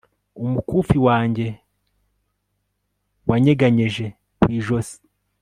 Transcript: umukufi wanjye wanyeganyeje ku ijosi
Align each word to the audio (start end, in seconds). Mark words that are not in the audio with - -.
umukufi 0.43 0.97
wanjye 1.07 1.47
wanyeganyeje 3.29 4.05
ku 4.39 4.47
ijosi 4.57 4.97